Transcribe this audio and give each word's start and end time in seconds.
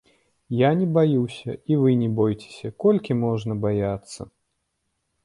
Я 0.59 0.69
не 0.79 0.85
баюся, 0.95 1.51
і 1.73 1.77
вы 1.81 1.93
не 1.99 2.07
бойцеся, 2.19 2.71
колькі 2.85 3.19
можна 3.25 3.59
баяцца? 3.67 4.21